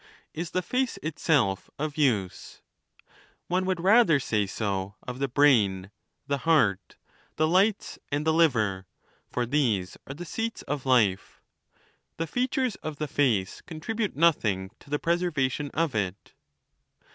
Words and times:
Is 0.33 0.49
the 0.49 0.63
face 0.63 0.97
itself 1.03 1.69
of 1.77 1.95
use? 1.95 2.63
One 3.45 3.65
would 3.67 3.79
rather 3.79 4.19
say 4.19 4.47
so 4.47 4.95
of 5.03 5.19
the 5.19 5.27
brain, 5.27 5.91
the 6.25 6.39
heart, 6.39 6.95
the 7.35 7.47
lights, 7.47 7.99
and 8.11 8.25
the 8.25 8.33
liver; 8.33 8.87
for 9.29 9.45
these 9.45 9.97
arc 10.07 10.17
the 10.17 10.25
seats 10.25 10.63
of 10.63 10.87
lif 10.87 11.39
e. 11.39 12.13
The 12.17 12.25
features 12.25 12.73
of 12.77 12.95
the 12.97 13.07
face 13.07 13.61
contribute 13.61 14.15
nothing 14.15 14.71
to 14.79 14.89
the 14.89 14.97
preser 14.97 15.29
vation 15.31 15.69
of 15.75 15.93
it. 15.93 16.33